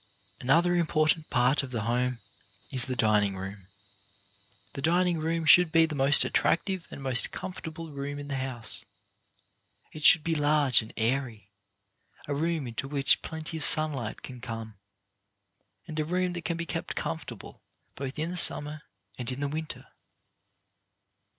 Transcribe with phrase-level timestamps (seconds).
[0.39, 2.17] Another important part of the home
[2.71, 3.67] is the dining room.
[4.73, 8.83] The dining room should be the most attractive and most comfortable room in the house.
[9.91, 11.49] It should be large and airy,
[12.25, 14.79] a room into which plenty of sunlight can come,
[15.87, 17.61] and a room that can be kept comfortable
[17.95, 18.81] both in the summer
[19.19, 19.85] and in the winter.